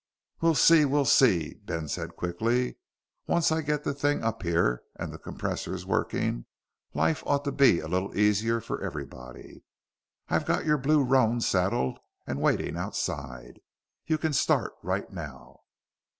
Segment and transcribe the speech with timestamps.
[0.41, 2.77] "We'll see, we'll see," Ben said quickly.
[3.27, 6.45] "Once I get that thing up here and the compressors working,
[6.95, 9.63] life ought to be a little easier for everybody.
[10.27, 13.59] I've got your blue roan saddled and waiting outside.
[14.07, 15.59] You can start right now."